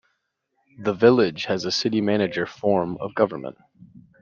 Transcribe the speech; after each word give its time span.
The 0.79 0.93
Village 0.95 1.45
has 1.45 1.63
a 1.63 1.71
City 1.71 2.01
Manager 2.01 2.47
form 2.47 2.97
of 2.99 3.13
government. 3.13 3.59